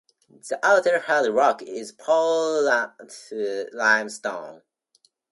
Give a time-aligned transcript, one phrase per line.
[0.49, 3.15] The outer hard rock is Portland
[3.71, 4.63] limestone.